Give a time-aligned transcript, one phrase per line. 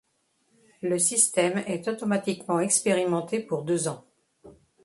[0.81, 4.03] Le système est automatiquement expérimenté pour deux ans.